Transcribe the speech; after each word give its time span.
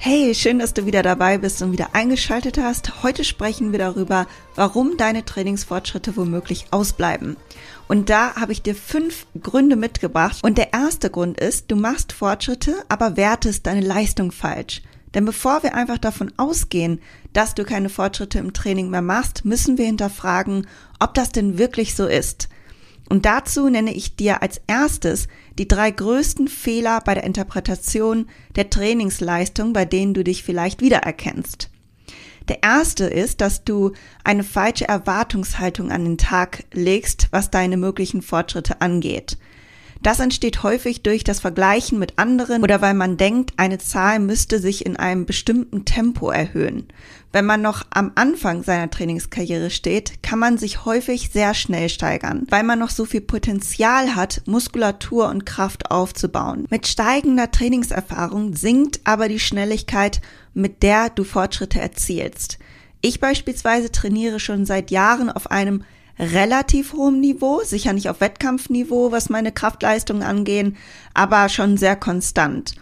Hey, 0.00 0.32
schön, 0.32 0.60
dass 0.60 0.74
du 0.74 0.86
wieder 0.86 1.02
dabei 1.02 1.38
bist 1.38 1.60
und 1.60 1.72
wieder 1.72 1.88
eingeschaltet 1.92 2.56
hast. 2.56 3.02
Heute 3.02 3.24
sprechen 3.24 3.72
wir 3.72 3.80
darüber, 3.80 4.28
warum 4.54 4.96
deine 4.96 5.24
Trainingsfortschritte 5.24 6.16
womöglich 6.16 6.66
ausbleiben. 6.70 7.36
Und 7.88 8.08
da 8.08 8.36
habe 8.36 8.52
ich 8.52 8.62
dir 8.62 8.76
fünf 8.76 9.26
Gründe 9.42 9.74
mitgebracht. 9.74 10.38
Und 10.42 10.56
der 10.56 10.72
erste 10.72 11.10
Grund 11.10 11.40
ist, 11.40 11.72
du 11.72 11.74
machst 11.74 12.12
Fortschritte, 12.12 12.76
aber 12.88 13.16
wertest 13.16 13.66
deine 13.66 13.80
Leistung 13.80 14.30
falsch. 14.30 14.82
Denn 15.14 15.24
bevor 15.24 15.64
wir 15.64 15.74
einfach 15.74 15.98
davon 15.98 16.32
ausgehen, 16.36 17.00
dass 17.32 17.56
du 17.56 17.64
keine 17.64 17.88
Fortschritte 17.88 18.38
im 18.38 18.52
Training 18.52 18.90
mehr 18.90 19.02
machst, 19.02 19.44
müssen 19.44 19.78
wir 19.78 19.86
hinterfragen, 19.86 20.68
ob 21.00 21.14
das 21.14 21.32
denn 21.32 21.58
wirklich 21.58 21.96
so 21.96 22.06
ist. 22.06 22.48
Und 23.08 23.24
dazu 23.24 23.68
nenne 23.68 23.94
ich 23.94 24.16
dir 24.16 24.42
als 24.42 24.60
erstes 24.66 25.28
die 25.58 25.66
drei 25.66 25.90
größten 25.90 26.46
Fehler 26.46 27.00
bei 27.00 27.14
der 27.14 27.24
Interpretation 27.24 28.26
der 28.54 28.68
Trainingsleistung, 28.68 29.72
bei 29.72 29.86
denen 29.86 30.12
du 30.12 30.22
dich 30.22 30.42
vielleicht 30.42 30.82
wiedererkennst. 30.82 31.70
Der 32.48 32.62
erste 32.62 33.04
ist, 33.04 33.40
dass 33.40 33.64
du 33.64 33.92
eine 34.24 34.44
falsche 34.44 34.88
Erwartungshaltung 34.88 35.90
an 35.90 36.04
den 36.04 36.18
Tag 36.18 36.64
legst, 36.72 37.28
was 37.30 37.50
deine 37.50 37.76
möglichen 37.76 38.22
Fortschritte 38.22 38.80
angeht. 38.80 39.38
Das 40.00 40.20
entsteht 40.20 40.62
häufig 40.62 41.02
durch 41.02 41.24
das 41.24 41.40
Vergleichen 41.40 41.98
mit 41.98 42.18
anderen 42.18 42.62
oder 42.62 42.80
weil 42.80 42.94
man 42.94 43.16
denkt, 43.16 43.52
eine 43.56 43.78
Zahl 43.78 44.20
müsste 44.20 44.60
sich 44.60 44.86
in 44.86 44.96
einem 44.96 45.26
bestimmten 45.26 45.84
Tempo 45.84 46.30
erhöhen. 46.30 46.86
Wenn 47.32 47.44
man 47.44 47.60
noch 47.60 47.84
am 47.90 48.12
Anfang 48.14 48.62
seiner 48.62 48.90
Trainingskarriere 48.90 49.70
steht, 49.70 50.22
kann 50.22 50.38
man 50.38 50.56
sich 50.56 50.84
häufig 50.84 51.30
sehr 51.30 51.52
schnell 51.52 51.88
steigern, 51.88 52.46
weil 52.48 52.62
man 52.62 52.78
noch 52.78 52.90
so 52.90 53.04
viel 53.04 53.20
Potenzial 53.20 54.14
hat, 54.14 54.42
Muskulatur 54.46 55.28
und 55.28 55.44
Kraft 55.44 55.90
aufzubauen. 55.90 56.66
Mit 56.70 56.86
steigender 56.86 57.50
Trainingserfahrung 57.50 58.54
sinkt 58.54 59.00
aber 59.04 59.28
die 59.28 59.40
Schnelligkeit, 59.40 60.20
mit 60.54 60.82
der 60.82 61.10
du 61.10 61.24
Fortschritte 61.24 61.80
erzielst. 61.80 62.58
Ich 63.00 63.20
beispielsweise 63.20 63.92
trainiere 63.92 64.40
schon 64.40 64.64
seit 64.64 64.90
Jahren 64.90 65.30
auf 65.30 65.50
einem 65.50 65.84
relativ 66.18 66.92
hohem 66.92 67.20
Niveau, 67.20 67.60
sicher 67.64 67.92
nicht 67.92 68.08
auf 68.08 68.20
Wettkampfniveau, 68.20 69.12
was 69.12 69.28
meine 69.28 69.52
Kraftleistungen 69.52 70.22
angehen, 70.22 70.76
aber 71.14 71.48
schon 71.48 71.76
sehr 71.76 71.96
konstant. 71.96 72.74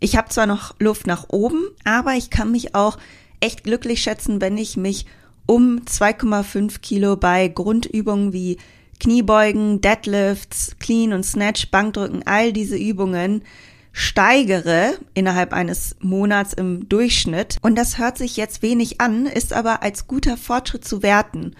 Ich 0.00 0.16
habe 0.16 0.28
zwar 0.28 0.46
noch 0.46 0.74
Luft 0.78 1.06
nach 1.06 1.26
oben, 1.28 1.62
aber 1.84 2.14
ich 2.14 2.30
kann 2.30 2.50
mich 2.50 2.74
auch 2.74 2.98
echt 3.40 3.64
glücklich 3.64 4.02
schätzen, 4.02 4.40
wenn 4.40 4.56
ich 4.56 4.76
mich 4.76 5.06
um 5.46 5.80
2,5 5.80 6.80
Kilo 6.80 7.16
bei 7.16 7.48
Grundübungen 7.48 8.32
wie 8.32 8.58
Kniebeugen, 8.98 9.80
Deadlifts, 9.80 10.76
Clean 10.78 11.12
und 11.12 11.24
Snatch, 11.24 11.70
Bankdrücken, 11.70 12.22
all 12.26 12.52
diese 12.52 12.76
Übungen 12.76 13.42
steigere 13.92 14.92
innerhalb 15.14 15.52
eines 15.52 15.96
Monats 16.00 16.52
im 16.52 16.88
Durchschnitt. 16.88 17.56
Und 17.62 17.76
das 17.76 17.98
hört 17.98 18.18
sich 18.18 18.36
jetzt 18.36 18.62
wenig 18.62 19.00
an, 19.00 19.26
ist 19.26 19.52
aber 19.52 19.82
als 19.82 20.06
guter 20.06 20.36
Fortschritt 20.36 20.84
zu 20.84 21.02
werten. 21.02 21.56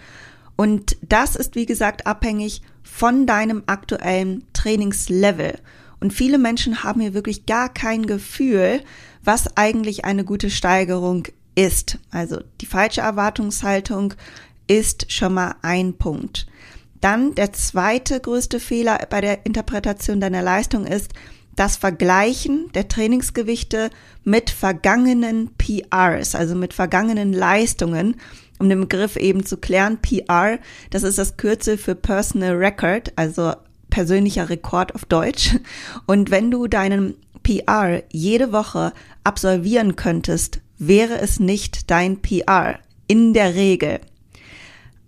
Und 0.61 0.95
das 1.01 1.35
ist, 1.35 1.55
wie 1.55 1.65
gesagt, 1.65 2.05
abhängig 2.05 2.61
von 2.83 3.25
deinem 3.25 3.63
aktuellen 3.65 4.45
Trainingslevel. 4.53 5.57
Und 5.99 6.13
viele 6.13 6.37
Menschen 6.37 6.83
haben 6.83 7.01
hier 7.01 7.15
wirklich 7.15 7.47
gar 7.47 7.67
kein 7.67 8.05
Gefühl, 8.05 8.83
was 9.23 9.57
eigentlich 9.57 10.05
eine 10.05 10.23
gute 10.23 10.51
Steigerung 10.51 11.23
ist. 11.55 11.97
Also 12.11 12.41
die 12.61 12.67
falsche 12.67 13.01
Erwartungshaltung 13.01 14.13
ist 14.67 15.11
schon 15.11 15.33
mal 15.33 15.55
ein 15.63 15.95
Punkt. 15.95 16.45
Dann 16.99 17.33
der 17.33 17.53
zweite 17.53 18.19
größte 18.19 18.59
Fehler 18.59 18.99
bei 19.09 19.19
der 19.19 19.47
Interpretation 19.47 20.21
deiner 20.21 20.43
Leistung 20.43 20.85
ist 20.85 21.11
das 21.55 21.77
Vergleichen 21.77 22.71
der 22.73 22.87
Trainingsgewichte 22.87 23.89
mit 24.23 24.49
vergangenen 24.49 25.51
PRs, 25.57 26.35
also 26.35 26.55
mit 26.55 26.73
vergangenen 26.73 27.33
Leistungen 27.33 28.15
um 28.61 28.69
den 28.69 28.79
Begriff 28.81 29.17
eben 29.17 29.43
zu 29.43 29.57
klären, 29.57 29.97
PR, 30.01 30.59
das 30.91 31.03
ist 31.03 31.17
das 31.17 31.35
Kürzel 31.35 31.77
für 31.77 31.95
Personal 31.95 32.55
Record, 32.55 33.11
also 33.15 33.53
persönlicher 33.89 34.49
Rekord 34.49 34.95
auf 34.95 35.03
Deutsch. 35.03 35.55
Und 36.05 36.31
wenn 36.31 36.51
du 36.51 36.67
deinen 36.67 37.15
PR 37.43 38.03
jede 38.11 38.53
Woche 38.53 38.93
absolvieren 39.23 39.95
könntest, 39.95 40.61
wäre 40.77 41.19
es 41.19 41.39
nicht 41.39 41.89
dein 41.89 42.21
PR. 42.21 42.79
In 43.07 43.33
der 43.33 43.55
Regel. 43.55 43.99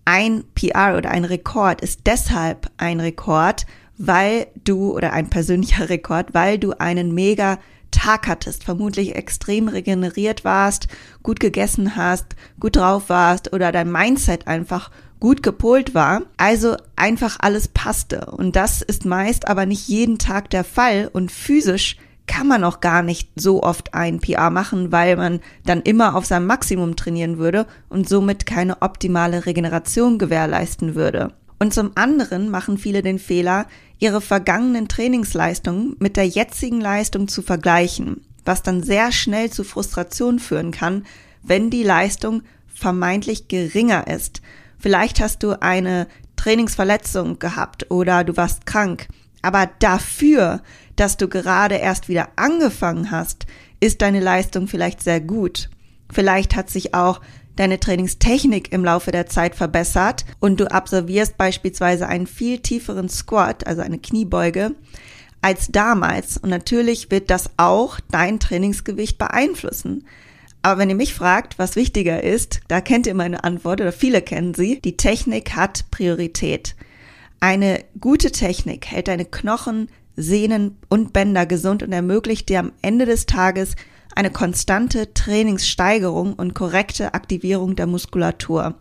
Ein 0.03 0.43
PR 0.55 0.97
oder 0.97 1.11
ein 1.11 1.23
Rekord 1.23 1.79
ist 1.79 2.01
deshalb 2.05 2.69
ein 2.77 2.99
Rekord, 2.99 3.65
weil 3.97 4.47
du 4.63 4.93
oder 4.93 5.13
ein 5.13 5.29
persönlicher 5.29 5.89
Rekord, 5.89 6.33
weil 6.33 6.57
du 6.59 6.71
einen 6.79 7.13
mega 7.13 7.59
Tag 7.91 8.27
hattest, 8.27 8.63
vermutlich 8.63 9.15
extrem 9.15 9.67
regeneriert 9.67 10.43
warst, 10.43 10.87
gut 11.21 11.39
gegessen 11.39 11.95
hast, 11.95 12.35
gut 12.59 12.75
drauf 12.75 13.09
warst 13.09 13.53
oder 13.53 13.71
dein 13.71 13.91
Mindset 13.91 14.47
einfach 14.47 14.89
gut 15.19 15.41
gepolt 15.43 15.93
war, 15.93 16.23
also 16.35 16.75
einfach 16.95 17.37
alles 17.39 17.69
passte. 17.69 18.25
Und 18.25 18.55
das 18.55 18.81
ist 18.81 19.05
meist 19.05 19.47
aber 19.47 19.65
nicht 19.65 19.87
jeden 19.87 20.17
Tag 20.17 20.49
der 20.49 20.63
Fall 20.63 21.09
und 21.13 21.31
physisch 21.31 21.97
kann 22.25 22.47
man 22.47 22.63
auch 22.63 22.79
gar 22.79 23.03
nicht 23.03 23.29
so 23.35 23.63
oft 23.63 23.93
ein 23.93 24.19
PR 24.19 24.49
machen, 24.49 24.91
weil 24.91 25.15
man 25.15 25.39
dann 25.65 25.81
immer 25.81 26.15
auf 26.15 26.25
seinem 26.25 26.47
Maximum 26.47 26.95
trainieren 26.95 27.37
würde 27.37 27.67
und 27.89 28.07
somit 28.07 28.45
keine 28.45 28.81
optimale 28.81 29.45
Regeneration 29.45 30.17
gewährleisten 30.17 30.95
würde. 30.95 31.33
Und 31.59 31.73
zum 31.73 31.91
anderen 31.95 32.49
machen 32.49 32.77
viele 32.77 33.01
den 33.01 33.19
Fehler, 33.19 33.67
ihre 33.99 34.21
vergangenen 34.21 34.87
Trainingsleistungen 34.87 35.95
mit 35.99 36.17
der 36.17 36.27
jetzigen 36.27 36.81
Leistung 36.81 37.27
zu 37.27 37.41
vergleichen, 37.41 38.21
was 38.45 38.63
dann 38.63 38.83
sehr 38.83 39.11
schnell 39.11 39.49
zu 39.49 39.63
Frustration 39.63 40.39
führen 40.39 40.71
kann, 40.71 41.05
wenn 41.41 41.69
die 41.69 41.83
Leistung 41.83 42.43
vermeintlich 42.67 43.47
geringer 43.47 44.07
ist. 44.07 44.41
Vielleicht 44.79 45.19
hast 45.19 45.43
du 45.43 45.61
eine 45.61 46.07
Trainingsverletzung 46.35 47.39
gehabt 47.39 47.89
oder 47.91 48.23
du 48.23 48.35
warst 48.35 48.65
krank, 48.65 49.07
aber 49.41 49.69
dafür, 49.79 50.61
dass 50.95 51.17
du 51.17 51.27
gerade 51.27 51.75
erst 51.75 52.09
wieder 52.09 52.29
angefangen 52.35 53.11
hast, 53.11 53.45
ist 53.79 54.01
deine 54.01 54.19
Leistung 54.19 54.67
vielleicht 54.67 55.01
sehr 55.01 55.21
gut. 55.21 55.69
Vielleicht 56.11 56.55
hat 56.55 56.69
sich 56.69 56.93
auch 56.93 57.21
deine 57.55 57.79
Trainingstechnik 57.79 58.71
im 58.71 58.83
Laufe 58.83 59.11
der 59.11 59.27
Zeit 59.27 59.55
verbessert 59.55 60.25
und 60.39 60.59
du 60.59 60.71
absolvierst 60.71 61.37
beispielsweise 61.37 62.07
einen 62.07 62.27
viel 62.27 62.59
tieferen 62.59 63.09
Squat, 63.09 63.67
also 63.67 63.81
eine 63.81 63.99
Kniebeuge, 63.99 64.75
als 65.41 65.67
damals. 65.71 66.37
Und 66.37 66.49
natürlich 66.49 67.11
wird 67.11 67.29
das 67.29 67.51
auch 67.57 67.99
dein 68.11 68.39
Trainingsgewicht 68.39 69.17
beeinflussen. 69.17 70.05
Aber 70.61 70.79
wenn 70.79 70.89
ihr 70.89 70.95
mich 70.95 71.13
fragt, 71.13 71.59
was 71.59 71.75
wichtiger 71.75 72.23
ist, 72.23 72.61
da 72.69 72.79
kennt 72.79 73.05
ihr 73.05 73.13
meine 73.13 73.43
Antwort 73.43 73.81
oder 73.81 73.91
viele 73.91 74.21
kennen 74.21 74.53
sie. 74.53 74.79
Die 74.79 74.95
Technik 74.95 75.55
hat 75.55 75.85
Priorität. 75.91 76.75
Eine 77.41 77.83
gute 77.99 78.31
Technik 78.31 78.85
hält 78.87 79.09
deine 79.09 79.25
Knochen, 79.25 79.89
Sehnen 80.15 80.77
und 80.87 81.11
Bänder 81.11 81.45
gesund 81.45 81.83
und 81.83 81.91
ermöglicht 81.91 82.47
dir 82.47 82.59
am 82.59 82.71
Ende 82.81 83.05
des 83.05 83.25
Tages 83.25 83.75
eine 84.15 84.31
konstante 84.31 85.13
Trainingssteigerung 85.13 86.33
und 86.33 86.53
korrekte 86.53 87.13
Aktivierung 87.13 87.75
der 87.75 87.87
Muskulatur. 87.87 88.75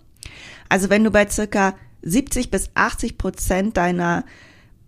Also 0.68 0.90
wenn 0.90 1.04
du 1.04 1.10
bei 1.10 1.28
circa 1.28 1.74
70 2.02 2.50
bis 2.50 2.70
80 2.74 3.18
Prozent 3.18 3.76
deiner 3.76 4.24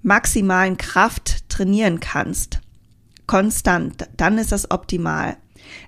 maximalen 0.03 0.77
Kraft 0.77 1.49
trainieren 1.49 2.01
kannst, 2.01 2.61
konstant, 3.27 4.09
dann 4.17 4.39
ist 4.39 4.53
das 4.53 4.71
optimal. 4.71 5.37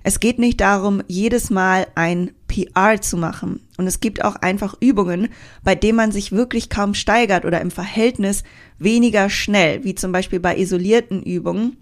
Es 0.03 0.19
geht 0.19 0.39
nicht 0.39 0.59
darum, 0.61 1.03
jedes 1.07 1.49
Mal 1.49 1.87
ein 1.93 2.31
PR 2.47 2.99
zu 2.99 3.17
machen. 3.17 3.61
Und 3.77 3.85
es 3.85 3.99
gibt 3.99 4.23
auch 4.23 4.35
einfach 4.35 4.75
Übungen, 4.79 5.29
bei 5.63 5.75
denen 5.75 5.97
man 5.97 6.11
sich 6.11 6.31
wirklich 6.31 6.69
kaum 6.69 6.95
steigert 6.95 7.45
oder 7.45 7.61
im 7.61 7.69
Verhältnis 7.69 8.43
weniger 8.79 9.29
schnell, 9.29 9.83
wie 9.83 9.93
zum 9.93 10.11
Beispiel 10.11 10.39
bei 10.39 10.57
isolierten 10.57 11.21
Übungen, 11.21 11.77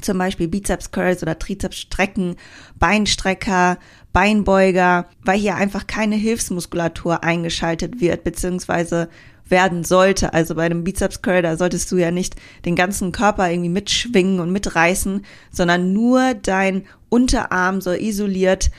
zum 0.00 0.18
Beispiel 0.18 0.48
Bizeps 0.48 0.90
Curls 0.90 1.22
oder 1.22 1.38
Trizeps 1.38 1.78
Strecken, 1.78 2.36
Beinstrecker, 2.78 3.78
Beinbeuger, 4.12 5.06
weil 5.22 5.38
hier 5.38 5.56
einfach 5.56 5.86
keine 5.86 6.16
Hilfsmuskulatur 6.16 7.22
eingeschaltet 7.24 8.00
wird, 8.00 8.24
beziehungsweise 8.24 9.08
werden 9.48 9.84
sollte. 9.84 10.32
Also 10.32 10.54
bei 10.54 10.64
einem 10.64 10.84
Bizeps 10.84 11.22
Curl, 11.22 11.42
da 11.42 11.56
solltest 11.56 11.90
du 11.92 11.96
ja 11.96 12.10
nicht 12.10 12.36
den 12.64 12.76
ganzen 12.76 13.12
Körper 13.12 13.50
irgendwie 13.50 13.68
mitschwingen 13.70 14.40
und 14.40 14.52
mitreißen, 14.52 15.24
sondern 15.50 15.92
nur 15.92 16.34
dein 16.34 16.84
Unterarm 17.08 17.80
soll 17.80 17.96
isoliert 17.96 18.70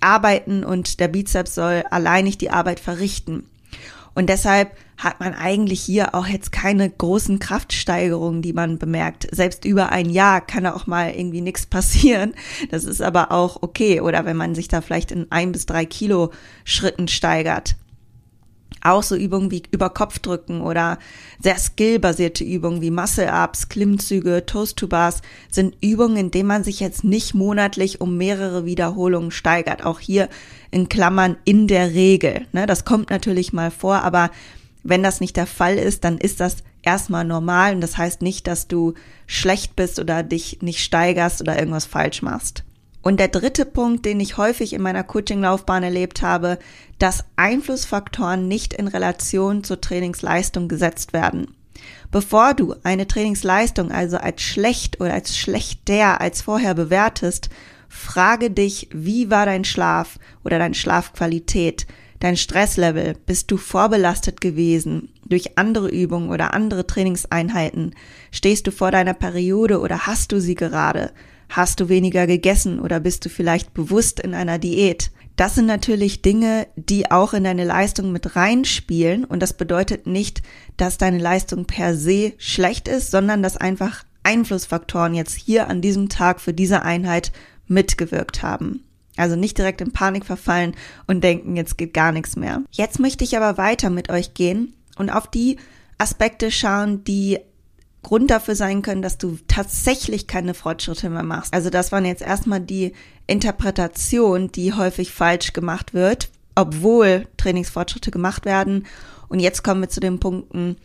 arbeiten 0.00 0.64
und 0.64 1.00
der 1.00 1.08
Bizeps 1.08 1.54
soll 1.54 1.84
allein 1.90 2.24
nicht 2.24 2.40
die 2.40 2.50
Arbeit 2.50 2.80
verrichten. 2.80 3.44
Und 4.14 4.28
deshalb 4.28 4.76
hat 4.98 5.20
man 5.20 5.34
eigentlich 5.34 5.80
hier 5.80 6.14
auch 6.14 6.26
jetzt 6.26 6.52
keine 6.52 6.88
großen 6.88 7.38
Kraftsteigerungen, 7.38 8.42
die 8.42 8.52
man 8.52 8.78
bemerkt. 8.78 9.28
Selbst 9.30 9.64
über 9.64 9.90
ein 9.90 10.08
Jahr 10.08 10.40
kann 10.40 10.66
auch 10.66 10.86
mal 10.86 11.10
irgendwie 11.10 11.42
nichts 11.42 11.66
passieren. 11.66 12.34
Das 12.70 12.84
ist 12.84 13.02
aber 13.02 13.30
auch 13.30 13.62
okay. 13.62 14.00
Oder 14.00 14.24
wenn 14.24 14.36
man 14.36 14.54
sich 14.54 14.68
da 14.68 14.80
vielleicht 14.80 15.12
in 15.12 15.26
ein 15.30 15.52
bis 15.52 15.66
drei 15.66 15.84
Kilo 15.84 16.30
Schritten 16.64 17.08
steigert. 17.08 17.76
Auch 18.82 19.02
so 19.02 19.16
Übungen 19.16 19.50
wie 19.50 19.64
über 19.72 19.90
Kopfdrücken 19.90 20.60
oder 20.60 20.98
sehr 21.40 21.58
skillbasierte 21.58 22.44
Übungen 22.44 22.80
wie 22.82 22.90
Muscle-Ups, 22.92 23.68
Klimmzüge, 23.68 24.46
Toast-to-Bars 24.46 25.22
sind 25.50 25.74
Übungen, 25.82 26.16
in 26.16 26.30
denen 26.30 26.48
man 26.48 26.62
sich 26.62 26.78
jetzt 26.78 27.02
nicht 27.02 27.34
monatlich 27.34 28.00
um 28.00 28.16
mehrere 28.16 28.64
Wiederholungen 28.64 29.32
steigert. 29.32 29.84
Auch 29.84 29.98
hier 29.98 30.28
in 30.70 30.88
Klammern 30.88 31.36
in 31.44 31.66
der 31.66 31.94
Regel. 31.94 32.46
Ne? 32.52 32.66
Das 32.66 32.84
kommt 32.84 33.10
natürlich 33.10 33.52
mal 33.52 33.72
vor, 33.72 34.02
aber 34.02 34.30
wenn 34.88 35.02
das 35.02 35.20
nicht 35.20 35.36
der 35.36 35.46
Fall 35.46 35.76
ist, 35.76 36.04
dann 36.04 36.18
ist 36.18 36.40
das 36.40 36.58
erstmal 36.82 37.24
normal 37.24 37.74
und 37.74 37.80
das 37.80 37.98
heißt 37.98 38.22
nicht, 38.22 38.46
dass 38.46 38.68
du 38.68 38.94
schlecht 39.26 39.76
bist 39.76 39.98
oder 39.98 40.22
dich 40.22 40.62
nicht 40.62 40.80
steigerst 40.80 41.40
oder 41.40 41.58
irgendwas 41.58 41.86
falsch 41.86 42.22
machst. 42.22 42.62
Und 43.02 43.20
der 43.20 43.28
dritte 43.28 43.64
Punkt, 43.64 44.04
den 44.04 44.18
ich 44.18 44.36
häufig 44.36 44.72
in 44.72 44.82
meiner 44.82 45.04
Coaching-Laufbahn 45.04 45.82
erlebt 45.82 46.22
habe, 46.22 46.58
dass 46.98 47.24
Einflussfaktoren 47.36 48.48
nicht 48.48 48.72
in 48.72 48.88
Relation 48.88 49.62
zur 49.62 49.80
Trainingsleistung 49.80 50.66
gesetzt 50.66 51.12
werden. 51.12 51.54
Bevor 52.10 52.54
du 52.54 52.74
eine 52.82 53.06
Trainingsleistung 53.06 53.92
also 53.92 54.16
als 54.16 54.42
schlecht 54.42 55.00
oder 55.00 55.12
als 55.12 55.36
schlechter 55.36 56.20
als 56.20 56.42
vorher 56.42 56.74
bewertest, 56.74 57.48
frage 57.88 58.50
dich, 58.50 58.88
wie 58.92 59.30
war 59.30 59.46
dein 59.46 59.64
Schlaf 59.64 60.18
oder 60.44 60.58
deine 60.58 60.74
Schlafqualität, 60.74 61.86
dein 62.20 62.36
Stresslevel, 62.36 63.14
bist 63.26 63.50
du 63.50 63.56
vorbelastet 63.56 64.40
gewesen 64.40 65.10
durch 65.24 65.58
andere 65.58 65.88
Übungen 65.88 66.30
oder 66.30 66.54
andere 66.54 66.86
Trainingseinheiten, 66.86 67.94
stehst 68.30 68.66
du 68.66 68.70
vor 68.70 68.90
deiner 68.90 69.14
Periode 69.14 69.80
oder 69.80 70.06
hast 70.06 70.32
du 70.32 70.40
sie 70.40 70.54
gerade, 70.54 71.12
Hast 71.48 71.80
du 71.80 71.88
weniger 71.88 72.26
gegessen 72.26 72.80
oder 72.80 73.00
bist 73.00 73.24
du 73.24 73.28
vielleicht 73.28 73.72
bewusst 73.72 74.20
in 74.20 74.34
einer 74.34 74.58
Diät? 74.58 75.10
Das 75.36 75.54
sind 75.54 75.66
natürlich 75.66 76.22
Dinge, 76.22 76.66
die 76.76 77.10
auch 77.10 77.34
in 77.34 77.44
deine 77.44 77.64
Leistung 77.64 78.10
mit 78.10 78.36
reinspielen 78.36 79.24
und 79.24 79.40
das 79.40 79.52
bedeutet 79.52 80.06
nicht, 80.06 80.42
dass 80.76 80.98
deine 80.98 81.18
Leistung 81.18 81.66
per 81.66 81.94
se 81.94 82.32
schlecht 82.38 82.88
ist, 82.88 83.10
sondern 83.10 83.42
dass 83.42 83.56
einfach 83.56 84.04
Einflussfaktoren 84.22 85.14
jetzt 85.14 85.34
hier 85.34 85.68
an 85.68 85.82
diesem 85.82 86.08
Tag 86.08 86.40
für 86.40 86.54
diese 86.54 86.82
Einheit 86.82 87.32
mitgewirkt 87.68 88.42
haben. 88.42 88.82
Also 89.16 89.36
nicht 89.36 89.58
direkt 89.58 89.80
in 89.80 89.92
Panik 89.92 90.24
verfallen 90.24 90.74
und 91.06 91.22
denken, 91.24 91.56
jetzt 91.56 91.78
geht 91.78 91.94
gar 91.94 92.12
nichts 92.12 92.36
mehr. 92.36 92.62
Jetzt 92.70 92.98
möchte 92.98 93.24
ich 93.24 93.36
aber 93.36 93.58
weiter 93.58 93.90
mit 93.90 94.10
euch 94.10 94.34
gehen 94.34 94.74
und 94.96 95.10
auf 95.10 95.26
die 95.26 95.56
Aspekte 95.98 96.50
schauen, 96.50 97.04
die 97.04 97.38
Grund 98.02 98.30
dafür 98.30 98.54
sein 98.54 98.82
können, 98.82 99.02
dass 99.02 99.18
du 99.18 99.36
tatsächlich 99.48 100.28
keine 100.28 100.54
Fortschritte 100.54 101.10
mehr 101.10 101.24
machst. 101.24 101.52
Also 101.52 101.70
das 101.70 101.90
waren 101.90 102.04
jetzt 102.04 102.22
erstmal 102.22 102.60
die 102.60 102.92
Interpretation, 103.26 104.52
die 104.52 104.74
häufig 104.74 105.10
falsch 105.10 105.52
gemacht 105.52 105.92
wird, 105.92 106.28
obwohl 106.54 107.26
Trainingsfortschritte 107.36 108.12
gemacht 108.12 108.44
werden. 108.44 108.86
Und 109.28 109.40
jetzt 109.40 109.64
kommen 109.64 109.80
wir 109.80 109.88
zu 109.88 109.98
den 109.98 110.20
Punkten, 110.20 110.76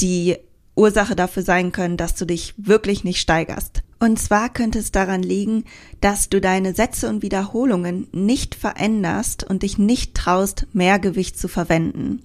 die 0.00 0.38
Ursache 0.74 1.14
dafür 1.14 1.44
sein 1.44 1.70
können, 1.70 1.96
dass 1.96 2.16
du 2.16 2.24
dich 2.24 2.54
wirklich 2.56 3.04
nicht 3.04 3.20
steigerst. 3.20 3.82
Und 3.98 4.18
zwar 4.18 4.50
könnte 4.50 4.78
es 4.78 4.92
daran 4.92 5.22
liegen, 5.22 5.64
dass 6.00 6.28
du 6.28 6.40
deine 6.40 6.74
Sätze 6.74 7.08
und 7.08 7.22
Wiederholungen 7.22 8.08
nicht 8.12 8.54
veränderst 8.54 9.44
und 9.44 9.62
dich 9.62 9.78
nicht 9.78 10.14
traust, 10.14 10.66
mehr 10.72 10.98
Gewicht 10.98 11.38
zu 11.38 11.48
verwenden. 11.48 12.22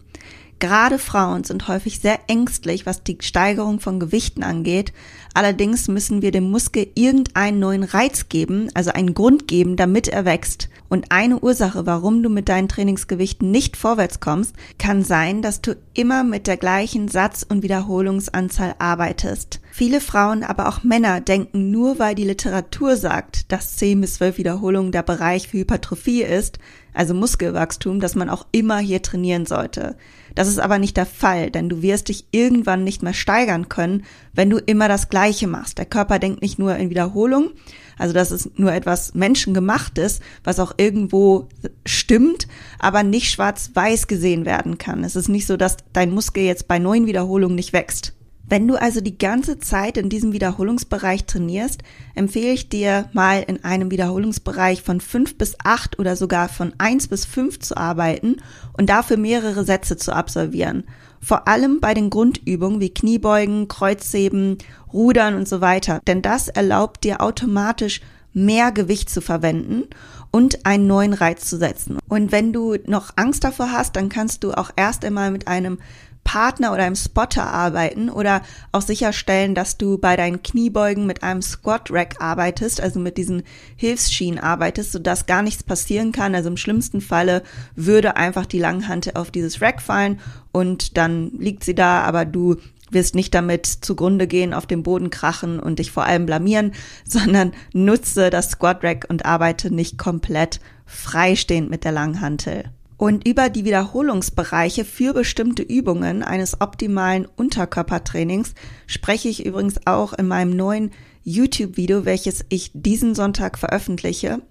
Gerade 0.60 1.00
Frauen 1.00 1.44
sind 1.44 1.68
häufig 1.68 2.00
sehr 2.00 2.20
ängstlich, 2.28 2.86
was 2.86 3.04
die 3.04 3.18
Steigerung 3.20 3.80
von 3.80 4.00
Gewichten 4.00 4.44
angeht. 4.44 4.94
Allerdings 5.34 5.88
müssen 5.88 6.22
wir 6.22 6.32
dem 6.32 6.50
Muskel 6.52 6.88
irgendeinen 6.94 7.60
neuen 7.60 7.84
Reiz 7.84 8.28
geben, 8.28 8.70
also 8.74 8.92
einen 8.92 9.14
Grund 9.14 9.48
geben, 9.48 9.78
damit 9.78 10.08
er 10.08 10.26
wächst. 10.26 10.70
Und 10.90 11.06
eine 11.10 11.40
Ursache, 11.40 11.86
warum 11.86 12.22
du 12.22 12.30
mit 12.30 12.50
deinen 12.50 12.68
Trainingsgewichten 12.68 13.50
nicht 13.50 13.78
vorwärts 13.78 14.20
kommst, 14.20 14.56
kann 14.78 15.06
sein, 15.06 15.42
dass 15.42 15.62
du 15.62 15.78
immer 15.94 16.26
mit 16.26 16.48
der 16.48 16.58
gleichen 16.58 17.08
Satz- 17.08 17.46
und 17.48 17.64
Wiederholungsanzahl 17.64 18.76
arbeitest. 18.78 19.62
Viele 19.72 20.02
Frauen, 20.02 20.44
aber 20.44 20.68
auch 20.68 20.84
Männer 20.84 21.22
denken 21.22 21.72
nur, 21.72 21.98
weil 21.98 22.14
die 22.14 22.26
Literatur 22.26 22.98
sagt, 22.98 23.54
dass 23.54 23.78
10 23.78 24.02
bis 24.02 24.16
12 24.16 24.38
Wiederholungen 24.38 24.92
der 24.92 25.04
Bereich 25.04 25.48
für 25.48 25.60
Hypertrophie 25.60 26.24
ist, 26.24 26.60
also 26.94 27.14
Muskelwachstum, 27.14 28.02
dass 28.02 28.16
man 28.16 28.30
auch 28.30 28.46
immer 28.52 28.80
hier 28.80 29.02
trainieren 29.02 29.46
sollte. 29.46 29.96
Das 30.36 30.50
ist 30.50 30.60
aber 30.60 30.78
nicht 30.78 30.98
der 30.98 31.06
Fall, 31.06 31.52
denn 31.52 31.70
du 31.70 31.82
wirst 31.82 32.10
dich 32.10 32.26
irgendwann 32.32 32.84
nicht 32.84 33.02
mehr 33.02 33.14
steigern 33.14 33.70
können, 33.70 34.04
wenn 34.34 34.50
du 34.50 34.58
immer 34.58 34.88
das 34.88 35.10
Gleiche 35.10 35.21
machst. 35.48 35.78
Der 35.78 35.86
Körper 35.86 36.20
denkt 36.20 36.42
nicht 36.42 36.60
nur 36.60 36.76
in 36.76 36.90
Wiederholung, 36.90 37.52
also 37.98 38.14
das 38.14 38.32
ist 38.32 38.58
nur 38.58 38.74
etwas 38.74 39.14
Menschengemachtes, 39.14 40.22
was 40.44 40.60
auch 40.60 40.74
irgendwo 40.78 41.50
stimmt, 41.86 42.48
aber 42.80 43.04
nicht 43.04 43.30
schwarz-weiß 43.30 44.08
gesehen 44.08 44.46
werden 44.46 44.78
kann. 44.78 45.04
Es 45.04 45.16
ist 45.16 45.30
nicht 45.30 45.46
so, 45.46 45.56
dass 45.56 45.78
dein 45.94 46.12
Muskel 46.12 46.44
jetzt 46.44 46.68
bei 46.68 46.80
neuen 46.80 47.06
Wiederholungen 47.06 47.56
nicht 47.56 47.74
wächst. 47.74 48.14
Wenn 48.52 48.68
du 48.68 48.76
also 48.76 49.00
die 49.00 49.18
ganze 49.18 49.60
Zeit 49.60 49.96
in 49.98 50.10
diesem 50.10 50.34
Wiederholungsbereich 50.34 51.24
trainierst, 51.24 51.84
empfehle 52.16 52.52
ich 52.52 52.68
dir 52.68 53.10
mal 53.14 53.46
in 53.48 53.64
einem 53.64 53.92
Wiederholungsbereich 53.92 54.82
von 54.82 55.00
fünf 55.00 55.38
bis 55.38 55.56
acht 55.64 56.00
oder 56.00 56.18
sogar 56.18 56.50
von 56.50 56.74
eins 56.78 57.08
bis 57.08 57.24
fünf 57.24 57.60
zu 57.60 57.78
arbeiten 57.78 58.42
und 58.74 58.90
dafür 58.90 59.16
mehrere 59.16 59.64
Sätze 59.64 59.96
zu 59.96 60.14
absolvieren. 60.14 60.84
Vor 61.22 61.48
allem 61.48 61.80
bei 61.80 61.94
den 61.94 62.10
Grundübungen 62.10 62.82
wie 62.82 62.94
Kniebeugen, 62.94 63.70
Kreuzheben, 63.70 64.58
Rudern 64.92 65.36
und 65.36 65.48
so 65.48 65.62
weiter. 65.62 66.02
Denn 66.06 66.22
das 66.22 66.50
erlaubt 66.50 67.06
dir 67.06 67.22
automatisch 67.22 68.02
mehr 68.34 68.74
Gewicht 68.74 69.10
zu 69.10 69.22
verwenden 69.22 69.84
und 70.30 70.66
einen 70.66 70.88
neuen 70.88 71.14
Reiz 71.14 71.50
zu 71.50 71.58
setzen. 71.58 72.00
Und 72.10 72.34
wenn 72.34 72.52
du 72.52 72.76
noch 72.86 73.12
Angst 73.16 73.46
davor 73.46 73.72
hast, 73.72 73.96
dann 73.96 74.10
kannst 74.10 74.44
du 74.44 74.52
auch 74.52 74.72
erst 74.76 75.06
einmal 75.06 75.32
mit 75.32 75.48
einem 75.48 75.78
Partner 76.24 76.72
oder 76.72 76.84
einem 76.84 76.96
Spotter 76.96 77.46
arbeiten 77.46 78.10
oder 78.10 78.42
auch 78.72 78.82
sicherstellen, 78.82 79.56
dass 79.56 79.78
du 79.78 79.98
bei 79.98 80.16
deinen 80.16 80.44
Kniebeugen 80.44 81.06
mit 81.06 81.24
einem 81.24 81.42
Squat 81.42 81.92
Rack 81.92 82.16
arbeitest, 82.20 82.80
also 82.80 83.00
mit 83.00 83.18
diesen 83.18 83.44
Hilfsschienen 83.76 84.40
arbeitest, 84.40 84.92
sodass 84.92 85.26
gar 85.26 85.42
nichts 85.42 85.64
passieren 85.64 86.12
kann. 86.12 86.36
Also 86.36 86.50
im 86.50 86.58
schlimmsten 86.58 87.02
Falle 87.02 87.44
würde 87.76 88.16
einfach 88.16 88.46
die 88.46 88.60
Langhante 88.60 89.16
auf 89.16 89.32
dieses 89.32 89.62
Rack 89.62 89.82
fallen 89.82 90.20
und 90.52 90.98
dann 90.98 91.32
liegt 91.38 91.64
sie 91.64 91.76
da, 91.76 92.02
aber 92.02 92.26
du 92.26 92.58
wirst 92.92 93.16
nicht 93.16 93.34
damit 93.34 93.66
zugrunde 93.66 94.28
gehen, 94.28 94.54
auf 94.54 94.68
dem 94.68 94.84
Boden 94.84 95.10
krachen 95.10 95.60
und 95.60 95.80
dich 95.80 95.92
vor 95.92 96.06
allem 96.06 96.26
blamieren, 96.26 96.74
sondern 97.06 97.54
nutze 97.74 98.30
das 98.30 98.52
Squat 98.52 98.84
Rack 98.84 99.06
und 99.10 99.26
arbeite 99.26 99.74
nicht 99.74 99.98
komplett 99.98 100.60
freistehend 100.86 101.70
mit 101.70 101.84
der 101.84 101.94
Langhantel. 101.94 102.66
Und 103.02 103.28
über 103.28 103.50
die 103.50 103.66
Wiederholungsbereiche 103.66 104.86
für 104.86 105.16
bestimmte 105.16 105.64
Übungen 105.64 106.22
eines 106.22 106.62
optimalen 106.62 107.26
Unterkörpertrainings 107.36 108.54
spreche 108.86 109.28
ich 109.28 109.44
übrigens 109.44 109.88
auch 109.88 110.14
in 110.14 110.28
meinem 110.28 110.56
neuen 110.56 110.92
YouTube-Video, 111.24 112.06
welches 112.06 112.46
ich 112.50 112.70
diesen 112.76 113.16
Sonntag 113.16 113.58
veröffentliche. 113.58 114.44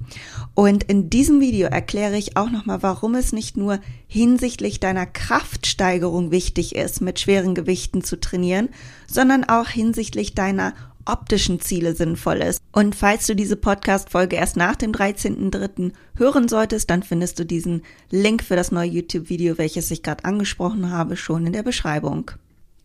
Und 0.55 0.83
in 0.83 1.11
diesem 1.11 1.41
Video 1.41 1.69
erkläre 1.69 2.17
ich 2.17 2.37
auch 2.37 2.51
nochmal, 2.51 2.83
warum 2.83 3.15
es 3.15 3.33
nicht 3.33 3.57
nur 3.57 3.79
hinsichtlich 4.09 4.81
deiner 4.81 5.07
Kraftsteigerung 5.07 6.33
wichtig 6.33 6.75
ist, 6.75 7.01
mit 7.01 7.21
schweren 7.21 7.55
Gewichten 7.55 8.03
zu 8.03 8.19
trainieren, 8.19 8.71
sondern 9.07 9.45
auch 9.45 9.69
hinsichtlich 9.69 10.35
deiner 10.35 10.75
optischen 11.05 11.61
Ziele 11.61 11.95
sinnvoll 11.95 12.39
ist. 12.39 12.63
Und 12.73 12.95
falls 12.95 13.27
du 13.27 13.35
diese 13.35 13.57
Podcast-Folge 13.57 14.37
erst 14.37 14.57
nach 14.57 14.77
dem 14.77 14.93
13.03. 14.93 15.93
hören 16.17 16.49
solltest, 16.49 16.91
dann 16.91 17.03
findest 17.03 17.39
du 17.39 17.45
diesen 17.45 17.83
Link 18.11 18.43
für 18.43 18.57
das 18.57 18.73
neue 18.73 18.89
YouTube-Video, 18.89 19.59
welches 19.59 19.91
ich 19.91 20.03
gerade 20.03 20.25
angesprochen 20.25 20.91
habe, 20.91 21.17
schon 21.17 21.47
in 21.47 21.53
der 21.53 21.63
Beschreibung. 21.63 22.33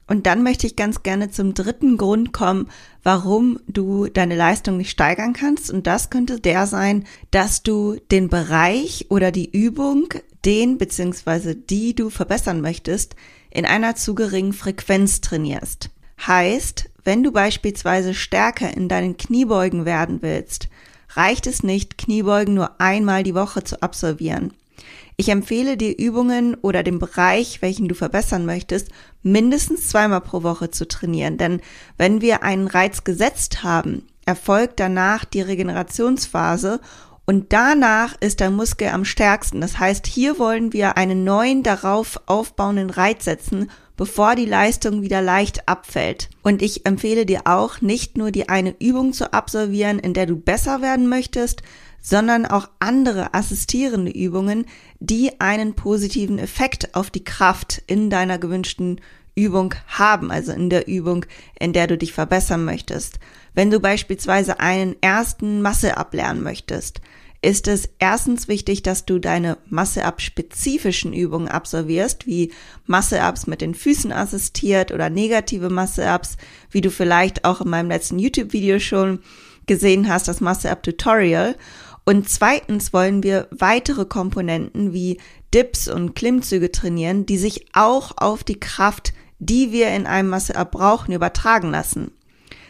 Und 0.07 0.27
dann 0.27 0.43
möchte 0.43 0.67
ich 0.67 0.75
ganz 0.75 1.01
gerne 1.01 1.31
zum 1.31 1.55
dritten 1.55 1.97
Grund 1.97 2.31
kommen, 2.31 2.69
warum 3.01 3.59
du 3.67 4.07
deine 4.07 4.35
Leistung 4.35 4.77
nicht 4.77 4.91
steigern 4.91 5.33
kannst. 5.33 5.71
Und 5.71 5.87
das 5.87 6.11
könnte 6.11 6.39
der 6.39 6.67
sein, 6.67 7.05
dass 7.31 7.63
du 7.63 7.97
den 8.11 8.29
Bereich 8.29 9.07
oder 9.09 9.31
die 9.31 9.49
Übung, 9.49 10.09
den 10.45 10.77
bzw. 10.77 11.55
die 11.55 11.95
du 11.95 12.11
verbessern 12.11 12.61
möchtest, 12.61 13.15
in 13.49 13.65
einer 13.65 13.95
zu 13.95 14.13
geringen 14.13 14.53
Frequenz 14.53 15.21
trainierst. 15.21 15.89
Heißt, 16.25 16.89
wenn 17.05 17.23
du 17.23 17.31
beispielsweise 17.31 18.13
stärker 18.13 18.75
in 18.75 18.89
deinen 18.89 19.15
Kniebeugen 19.15 19.85
werden 19.85 20.21
willst, 20.21 20.67
reicht 21.11 21.47
es 21.47 21.63
nicht, 21.63 21.97
Kniebeugen 21.97 22.55
nur 22.55 22.81
einmal 22.81 23.23
die 23.23 23.35
Woche 23.35 23.63
zu 23.63 23.81
absolvieren. 23.81 24.53
Ich 25.17 25.29
empfehle 25.29 25.77
dir 25.77 25.97
Übungen 25.97 26.55
oder 26.55 26.83
den 26.83 26.99
Bereich, 26.99 27.61
welchen 27.61 27.87
du 27.87 27.95
verbessern 27.95 28.45
möchtest, 28.45 28.89
mindestens 29.23 29.87
zweimal 29.87 30.19
pro 30.19 30.43
Woche 30.43 30.71
zu 30.71 30.87
trainieren. 30.87 31.37
Denn 31.37 31.61
wenn 31.97 32.19
wir 32.19 32.43
einen 32.43 32.67
Reiz 32.67 33.05
gesetzt 33.05 33.63
haben, 33.63 34.07
erfolgt 34.25 34.79
danach 34.79 35.23
die 35.23 35.41
Regenerationsphase 35.41 36.81
Und 37.27 37.53
danach 37.53 38.15
ist 38.19 38.39
der 38.39 38.51
Muskel 38.51 38.89
am 38.89 39.03
stärksten. 39.03 39.61
Das 39.61 39.79
heißt, 39.79 40.05
hier 40.05 40.37
wollen 40.37 40.73
wir 40.73 40.97
einen 40.97 41.23
neuen 41.23 41.63
darauf 41.63 42.19
aufbauenden 42.27 42.91
Reiz 42.91 43.25
setzen, 43.25 43.71
bevor 43.97 44.35
die 44.35 44.45
Leistung 44.45 45.01
wieder 45.01 45.21
leicht 45.21 45.67
abfällt. 45.67 46.29
Und 46.41 46.61
ich 46.61 46.85
empfehle 46.85 47.25
dir 47.25 47.41
auch, 47.45 47.81
nicht 47.81 48.17
nur 48.17 48.31
die 48.31 48.49
eine 48.49 48.75
Übung 48.79 49.13
zu 49.13 49.33
absolvieren, 49.33 49.99
in 49.99 50.13
der 50.13 50.25
du 50.25 50.35
besser 50.35 50.81
werden 50.81 51.07
möchtest, 51.07 51.61
sondern 52.01 52.45
auch 52.45 52.69
andere 52.79 53.33
assistierende 53.33 54.11
Übungen, 54.11 54.65
die 54.99 55.39
einen 55.39 55.73
positiven 55.73 56.37
Effekt 56.37 56.93
auf 56.93 57.09
die 57.09 57.23
Kraft 57.23 57.81
in 57.87 58.09
deiner 58.09 58.37
gewünschten 58.37 59.01
Übung 59.35 59.73
haben, 59.87 60.31
also 60.31 60.51
in 60.51 60.69
der 60.69 60.87
Übung, 60.87 61.25
in 61.59 61.73
der 61.73 61.87
du 61.87 61.97
dich 61.97 62.13
verbessern 62.13 62.63
möchtest. 62.63 63.19
Wenn 63.53 63.69
du 63.69 63.79
beispielsweise 63.79 64.59
einen 64.59 64.95
ersten 65.01 65.61
Masse 65.61 65.97
ablernen 65.97 66.43
möchtest, 66.43 67.01
ist 67.45 67.67
es 67.67 67.87
erstens 67.99 68.47
wichtig, 68.47 68.81
dass 68.81 69.05
du 69.05 69.19
deine 69.19 69.59
Masse-Up-spezifischen 69.69 71.13
Übungen 71.13 71.47
absolvierst, 71.47 72.25
wie 72.25 72.51
Masse-Ups 72.87 73.45
mit 73.45 73.61
den 73.61 73.75
Füßen 73.75 74.11
assistiert 74.11 74.91
oder 74.91 75.11
negative 75.11 75.69
Masse-Ups, 75.69 76.37
wie 76.71 76.81
du 76.81 76.89
vielleicht 76.89 77.45
auch 77.45 77.61
in 77.61 77.69
meinem 77.69 77.89
letzten 77.89 78.17
YouTube-Video 78.17 78.79
schon 78.79 79.19
gesehen 79.67 80.09
hast, 80.09 80.27
das 80.27 80.41
Masse-Up-Tutorial. 80.41 81.55
Und 82.03 82.27
zweitens 82.27 82.93
wollen 82.93 83.21
wir 83.21 83.47
weitere 83.51 84.05
Komponenten 84.05 84.91
wie 84.91 85.19
Dips 85.53 85.87
und 85.87 86.15
Klimmzüge 86.15 86.71
trainieren, 86.71 87.27
die 87.27 87.37
sich 87.37 87.67
auch 87.73 88.13
auf 88.17 88.43
die 88.43 88.59
Kraft, 88.59 89.13
die 89.37 89.71
wir 89.71 89.89
in 89.89 90.07
einem 90.07 90.29
Masse-Up 90.29 90.71
brauchen, 90.71 91.13
übertragen 91.13 91.69
lassen. 91.69 92.09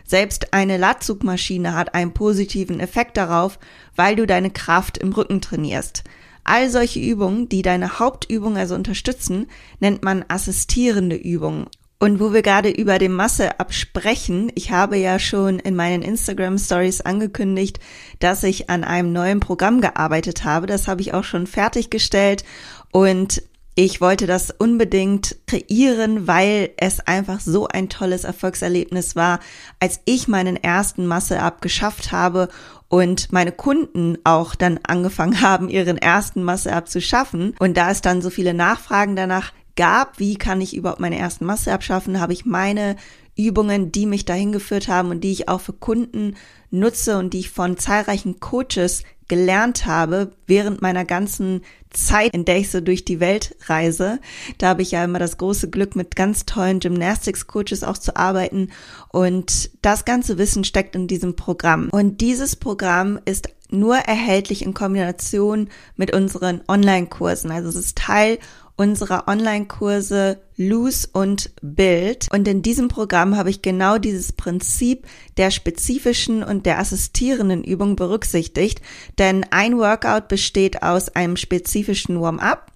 Selbst 0.06 0.54
eine 0.54 0.78
Latzugmaschine 0.78 1.74
hat 1.74 1.96
einen 1.96 2.14
positiven 2.14 2.80
Effekt 2.80 3.18
darauf, 3.18 3.60
weil 3.96 4.16
du 4.16 4.28
deine 4.28 4.52
Kraft 4.52 4.98
im 4.98 5.12
Rücken 5.12 5.42
trainierst. 5.42 6.04
All 6.44 6.70
solche 6.70 7.00
Übungen, 7.00 7.50
die 7.50 7.64
deine 7.64 7.98
Hauptübung 8.00 8.56
also 8.56 8.76
unterstützen, 8.76 9.48
nennt 9.80 10.04
man 10.04 10.24
assistierende 10.28 11.16
Übungen. 11.16 11.66
Und 11.98 12.20
wo 12.20 12.34
wir 12.34 12.44
gerade 12.44 12.70
über 12.70 13.00
die 13.00 13.10
Masse 13.10 13.60
absprechen, 13.60 14.52
ich 14.54 14.70
habe 14.70 14.98
ja 14.98 15.18
schon 15.18 15.60
in 15.60 15.76
meinen 15.76 16.04
Instagram 16.04 16.60
Stories 16.60 17.02
angekündigt, 17.02 17.80
dass 18.20 18.44
ich 18.44 18.70
an 18.70 18.84
einem 18.84 19.12
neuen 19.12 19.40
Programm 19.40 19.82
gearbeitet 19.82 20.44
habe. 20.44 20.68
Das 20.68 20.88
habe 20.88 21.02
ich 21.02 21.14
auch 21.14 21.24
schon 21.24 21.48
fertiggestellt 21.48 22.44
und 22.92 23.42
ich 23.78 24.00
wollte 24.00 24.26
das 24.26 24.52
unbedingt 24.52 25.36
kreieren, 25.48 26.28
weil 26.28 26.70
es 26.78 27.02
einfach 27.02 27.42
so 27.42 27.68
ein 27.68 27.90
tolles 27.90 28.24
Erfolgserlebnis 28.24 29.18
war, 29.18 29.42
als 29.82 30.00
ich 30.06 30.30
meinen 30.30 30.56
ersten 30.56 31.06
Masse-Up 31.06 31.62
geschafft 31.62 32.14
habe 32.14 32.48
und 32.88 33.34
meine 33.34 33.52
Kunden 33.52 34.18
auch 34.24 34.56
dann 34.56 34.80
angefangen 34.88 35.42
haben, 35.42 35.68
ihren 35.68 35.98
ersten 35.98 36.42
Masse-Up 36.44 36.88
zu 36.88 37.02
schaffen. 37.02 37.54
Und 37.60 37.76
da 37.76 37.92
es 37.92 38.02
dann 38.02 38.22
so 38.22 38.30
viele 38.30 38.54
Nachfragen 38.54 39.18
danach 39.18 39.52
gab, 39.76 40.20
wie 40.20 40.36
kann 40.36 40.62
ich 40.62 40.74
überhaupt 40.74 41.02
meine 41.02 41.18
ersten 41.18 41.44
Masse-Up 41.44 41.84
schaffen, 41.84 42.22
habe 42.22 42.32
ich 42.32 42.46
meine 42.46 42.96
Übungen, 43.38 43.92
die 43.92 44.06
mich 44.06 44.26
dahin 44.26 44.52
geführt 44.52 44.88
haben 44.88 45.10
und 45.10 45.22
die 45.22 45.32
ich 45.32 45.50
auch 45.50 45.62
für 45.62 45.74
Kunden 45.74 46.36
nutze 46.72 47.18
und 47.18 47.34
die 47.34 47.40
ich 47.40 47.50
von 47.50 47.78
zahlreichen 47.78 48.40
Coaches 48.40 49.04
gelernt 49.28 49.86
habe 49.86 50.32
während 50.46 50.82
meiner 50.82 51.04
ganzen 51.04 51.62
Zeit, 51.90 52.34
in 52.34 52.46
der 52.46 52.58
ich 52.58 52.70
so 52.70 52.82
durch 52.82 53.06
die 53.06 53.20
Welt 53.20 53.56
reise. 53.66 54.20
Da 54.58 54.68
habe 54.70 54.82
ich 54.82 54.92
ja 54.92 55.04
immer 55.04 55.20
das 55.20 55.38
große 55.38 55.70
Glück, 55.70 55.96
mit 55.96 56.16
ganz 56.16 56.46
tollen 56.46 56.80
Gymnastics-Coaches 56.80 57.84
auch 57.84 57.98
zu 57.98 58.16
arbeiten. 58.16 58.70
Und 59.10 59.72
das 59.82 60.06
ganze 60.06 60.38
Wissen 60.38 60.64
steckt 60.64 60.96
in 60.96 61.08
diesem 61.08 61.36
Programm. 61.36 61.90
Und 61.92 62.22
dieses 62.22 62.56
Programm 62.56 63.20
ist 63.26 63.50
nur 63.72 63.96
erhältlich 63.96 64.64
in 64.64 64.74
Kombination 64.74 65.70
mit 65.96 66.14
unseren 66.14 66.62
Online-Kursen. 66.68 67.50
Also 67.50 67.70
es 67.70 67.76
ist 67.76 67.98
Teil 67.98 68.38
unserer 68.78 69.28
Online-Kurse 69.28 70.40
Loose 70.58 71.08
und 71.12 71.52
Build. 71.62 72.28
Und 72.32 72.48
in 72.48 72.62
diesem 72.62 72.88
Programm 72.88 73.38
habe 73.38 73.50
ich 73.50 73.62
genau 73.62 73.98
dieses 73.98 74.34
Prinzip 74.34 75.08
der 75.38 75.52
spezifischen 75.52 76.44
und 76.44 76.66
der 76.66 76.80
assistierenden 76.80 77.64
Übung 77.64 77.96
berücksichtigt. 77.96 78.82
Denn 79.18 79.46
ein 79.52 79.78
Workout 79.78 80.28
besteht 80.28 80.84
aus 80.84 81.10
einem 81.10 81.38
spezifischen 81.38 82.20
Warm-up, 82.20 82.72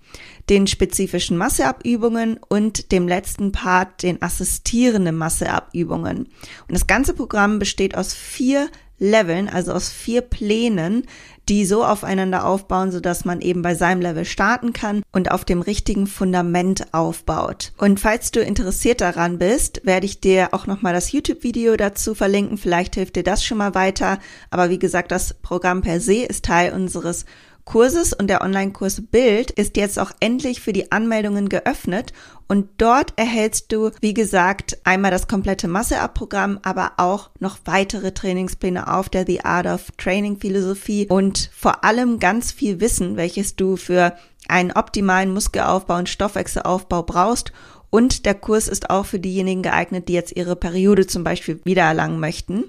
den 0.50 0.68
spezifischen 0.68 1.38
Masseabübungen 1.38 2.40
und 2.48 2.92
dem 2.92 3.08
letzten 3.08 3.52
Part 3.52 4.04
den 4.04 4.22
assistierenden 4.22 5.16
Masseabübungen. 5.16 6.18
Und 6.20 6.74
das 6.74 6.88
ganze 6.88 7.14
Programm 7.14 7.60
besteht 7.60 7.96
aus 7.96 8.14
vier 8.14 8.70
Leveln, 9.00 9.50
also 9.50 9.74
aus 9.74 9.90
vier 9.90 10.22
Plänen, 10.22 11.06
die 11.50 11.66
so 11.66 11.84
aufeinander 11.84 12.46
aufbauen, 12.46 12.92
sodass 12.92 13.26
man 13.26 13.42
eben 13.42 13.64
bei 13.64 13.74
seinem 13.74 14.02
Level 14.02 14.24
starten 14.24 14.72
kann 14.72 15.02
und 15.12 15.32
auf 15.32 15.46
dem 15.46 15.62
richtigen 15.62 16.06
Fundament 16.06 16.94
aufbaut. 16.94 17.72
Und 17.78 18.00
falls 18.00 18.32
du 18.32 18.42
interessiert 18.42 19.02
daran 19.02 19.40
bist, 19.40 19.82
werde 19.84 20.06
ich 20.06 20.22
dir 20.22 20.50
auch 20.54 20.68
nochmal 20.68 20.94
das 20.94 21.12
YouTube-Video 21.12 21.76
dazu 21.76 22.14
verlinken. 22.14 22.58
Vielleicht 22.58 22.96
hilft 22.96 23.16
dir 23.16 23.24
das 23.24 23.44
schon 23.44 23.58
mal 23.58 23.74
weiter. 23.74 24.20
Aber 24.52 24.70
wie 24.70 24.80
gesagt, 24.80 25.12
das 25.12 25.34
Programm 25.34 25.82
per 25.82 26.00
se 26.00 26.24
ist 26.26 26.46
Teil 26.46 26.72
unseres 26.72 27.26
Kurses 27.70 28.14
und 28.14 28.26
der 28.32 28.42
Online-Kurs 28.42 29.04
Bild 29.12 29.52
ist 29.52 29.78
jetzt 29.78 30.00
auch 30.00 30.10
endlich 30.20 30.60
für 30.60 30.74
die 30.74 30.92
Anmeldungen 30.92 31.50
geöffnet. 31.50 32.14
Und 32.48 32.68
dort 32.80 33.14
erhältst 33.16 33.72
du, 33.72 33.92
wie 34.02 34.16
gesagt, 34.16 34.80
einmal 34.86 35.12
das 35.12 35.28
komplette 35.28 35.68
Masse-Up-Programm, 35.68 36.58
aber 36.64 36.94
auch 36.98 37.30
noch 37.40 37.60
weitere 37.66 38.12
Trainingspläne 38.12 38.92
auf 38.92 39.08
der 39.10 39.24
The 39.28 39.46
Art 39.46 39.68
of 39.68 39.92
Training 40.00 40.40
Philosophie 40.40 41.06
und 41.10 41.52
vor 41.54 41.84
allem 41.84 42.18
ganz 42.18 42.52
viel 42.52 42.80
Wissen, 42.80 43.18
welches 43.18 43.56
du 43.56 43.76
für 43.76 44.16
einen 44.48 44.72
optimalen 44.72 45.32
Muskelaufbau 45.32 45.98
und 45.98 46.10
Stoffwechselaufbau 46.10 47.04
brauchst 47.04 47.54
und 47.90 48.26
der 48.26 48.36
Kurs 48.36 48.68
ist 48.68 48.90
auch 48.90 49.06
für 49.06 49.20
diejenigen 49.20 49.64
geeignet, 49.64 50.08
die 50.08 50.14
jetzt 50.14 50.36
ihre 50.36 50.56
Periode 50.56 51.08
zum 51.08 51.24
Beispiel 51.24 51.60
wiedererlangen 51.64 52.20
möchten. 52.20 52.66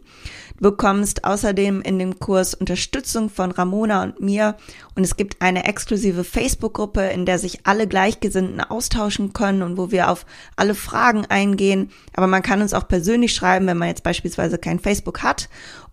Du 0.56 0.70
bekommst 0.70 1.24
außerdem 1.24 1.80
in 1.80 1.98
dem 1.98 2.18
Kurs 2.18 2.52
Unterstützung 2.52 3.30
von 3.30 3.50
Ramona 3.50 4.02
und 4.02 4.20
mir 4.20 4.56
und 4.94 5.04
es 5.04 5.16
gibt 5.16 5.40
eine 5.40 5.64
exklusive 5.64 6.22
Facebook-Gruppe, 6.22 7.00
in 7.08 7.24
der 7.24 7.38
sich 7.38 7.60
alle 7.64 7.86
Gleichgesinnten 7.86 8.60
austauschen 8.60 9.32
können 9.32 9.62
und 9.62 9.78
wo 9.78 9.90
wir 9.90 10.10
auf 10.10 10.26
alle 10.56 10.74
Fragen 10.74 11.24
eingehen. 11.26 11.90
Aber 12.14 12.26
man 12.26 12.42
kann 12.42 12.60
uns 12.60 12.74
auch 12.74 12.86
persönlich 12.88 13.32
schreiben, 13.32 13.66
wenn 13.66 13.78
man 13.78 13.88
jetzt 13.88 14.02
beispielsweise 14.02 14.58
kein 14.58 14.78
Facebook 14.78 15.22
hat. 15.22 15.48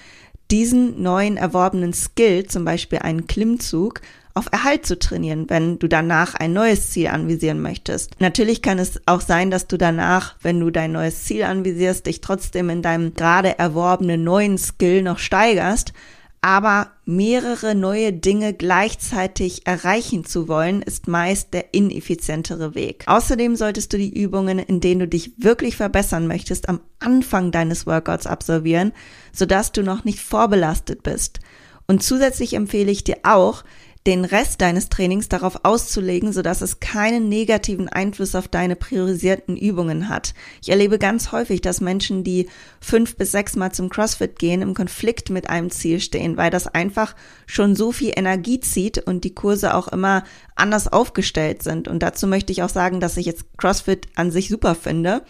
diesen 0.53 1.03
neuen 1.03 1.39
erworbenen 1.39 1.95
Skill, 1.95 2.47
zum 2.47 2.65
Beispiel 2.65 2.99
einen 2.99 3.27
Klimmzug, 3.27 4.03
auf 4.35 4.47
Erhalt 4.51 4.87
zu 4.87 4.99
trainieren, 4.99 5.51
wenn 5.51 5.79
du 5.79 5.89
danach 5.89 6.35
ein 6.35 6.53
neues 6.53 6.91
Ziel 6.91 7.09
anvisieren 7.09 7.61
möchtest. 7.61 8.21
Natürlich 8.21 8.63
kann 8.63 8.79
es 8.79 9.01
auch 9.07 9.21
sein, 9.21 9.51
dass 9.51 9.67
du 9.67 9.77
danach, 9.77 10.37
wenn 10.43 10.61
du 10.61 10.71
dein 10.71 10.93
neues 10.93 11.25
Ziel 11.25 11.43
anvisierst, 11.43 12.07
dich 12.07 12.21
trotzdem 12.21 12.71
in 12.71 12.83
deinem 12.83 13.15
gerade 13.15 13.59
erworbenen 13.59 14.25
neuen 14.25 14.57
Skill 14.57 15.03
noch 15.03 15.19
steigerst, 15.19 15.93
aber 16.43 16.91
mehrere 17.05 17.77
neue 17.77 18.13
Dinge 18.13 18.53
gleichzeitig 18.53 19.65
erreichen 19.65 20.25
zu 20.25 20.49
wollen, 20.49 20.83
ist 20.83 21.07
meist 21.07 21.55
der 21.55 21.73
ineffizientere 21.73 22.75
Weg. 22.75 23.05
Außerdem 23.07 23.55
solltest 23.55 23.93
du 23.93 23.97
die 23.97 24.13
Übungen, 24.13 24.59
in 24.59 24.81
denen 24.81 25.01
du 25.01 25.09
dich 25.09 25.33
wirklich 25.39 25.77
verbessern 25.77 26.27
möchtest, 26.27 26.69
am 26.69 26.81
Anfang 26.99 27.53
deines 27.53 27.87
Workouts 27.87 28.27
absolvieren, 28.27 28.93
sodass 29.33 29.71
du 29.71 29.85
noch 29.85 30.05
nicht 30.05 30.19
vorbelastet 30.19 31.05
bist. 31.05 31.39
Und 31.87 32.03
zusätzlich 32.03 32.55
empfehle 32.55 32.91
ich 32.91 33.05
dir 33.05 33.19
auch, 33.23 33.63
den 34.07 34.25
Rest 34.25 34.61
deines 34.61 34.89
Trainings 34.89 35.29
darauf 35.29 35.65
auszulegen, 35.65 36.33
sodass 36.33 36.61
es 36.61 36.81
keinen 36.81 37.29
negativen 37.29 37.89
Einfluss 37.89 38.35
auf 38.35 38.49
deine 38.49 38.75
priorisierten 38.75 39.57
Übungen 39.57 40.09
hat. 40.09 40.35
Ich 40.61 40.71
erlebe 40.71 40.99
ganz 40.99 41.31
häufig, 41.31 41.61
dass 41.61 41.81
Menschen, 41.81 42.25
die 42.25 42.49
fünf 42.81 43.17
bis 43.17 43.31
sechs 43.31 43.55
Mal 43.55 43.73
zum 43.73 43.91
CrossFit 43.91 44.39
gehen, 44.39 44.61
im 44.61 44.75
Konflikt 44.75 45.31
mit 45.31 45.49
einem 45.49 45.71
Ziel 45.71 46.01
stehen, 46.01 46.37
weil 46.37 46.51
das 46.51 46.67
einfach 46.67 47.15
schon 47.47 47.77
so 47.77 47.93
viel 47.93 48.13
Energie 48.17 48.59
zieht 48.59 48.99
und 48.99 49.23
die 49.23 49.35
Kurse 49.35 49.75
auch 49.75 49.89
immer 49.89 50.25
anders 50.57 50.89
aufgestellt 50.89 51.63
sind. 51.63 51.87
Und 51.87 52.03
dazu 52.03 52.27
möchte 52.27 52.53
ich 52.53 52.63
auch 52.65 52.69
sagen, 52.69 52.99
dass 52.99 53.17
ich 53.17 53.27
jetzt 53.27 53.45
CrossFit 53.57 54.09
an 54.17 54.33
sich 54.33 54.49
super 54.49 54.75
finde 54.75 55.23